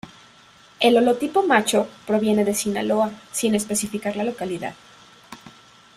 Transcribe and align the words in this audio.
El 0.79 0.97
holotipo 0.97 1.43
macho 1.43 1.87
proviene 2.07 2.43
de 2.43 2.55
Sinaloa, 2.55 3.11
sin 3.31 3.53
especificar 3.53 4.15
la 4.15 4.23
localidad. 4.23 4.73